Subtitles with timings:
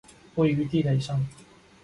[0.33, 1.23] 位于地垒上。